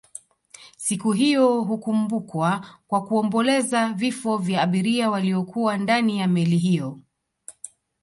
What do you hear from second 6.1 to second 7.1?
ya meli hiyo